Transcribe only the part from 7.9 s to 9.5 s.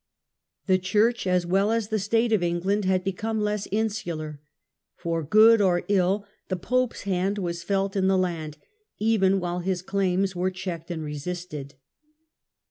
in the land even